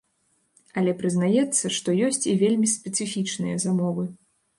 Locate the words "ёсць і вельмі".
2.07-2.71